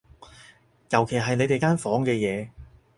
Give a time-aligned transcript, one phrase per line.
[0.89, 2.49] 尤其係你哋間房嘅嘢